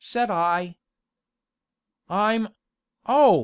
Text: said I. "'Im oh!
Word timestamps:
said 0.03 0.31
I. 0.31 0.77
"'Im 2.09 2.49
oh! 3.05 3.39